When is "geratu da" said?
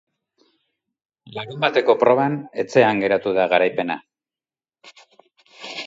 3.05-3.47